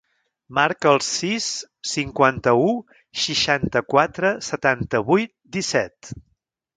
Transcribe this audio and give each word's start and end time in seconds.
Marca 0.59 0.87
el 0.91 1.01
sis, 1.07 1.49
cinquanta-u, 1.89 2.71
seixanta-quatre, 3.25 4.33
setanta-vuit, 4.49 5.33
disset. 5.59 6.15